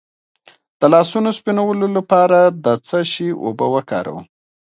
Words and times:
د 0.79 0.81
لاسونو 0.93 1.29
د 1.31 1.35
سپینولو 1.37 1.87
لپاره 1.97 2.39
د 2.65 2.67
څه 2.87 2.97
شي 3.11 3.29
اوبه 3.45 3.65
وکاروم؟ 3.75 4.25